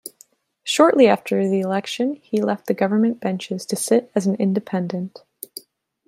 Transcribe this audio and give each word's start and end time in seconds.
Shortly 0.63 1.05
after 1.07 1.47
the 1.47 1.59
election, 1.59 2.15
he 2.15 2.41
left 2.41 2.65
the 2.65 2.73
government 2.73 3.19
benches 3.19 3.67
to 3.67 3.75
sit 3.75 4.11
as 4.15 4.25
an 4.25 4.33
independent. 4.37 5.21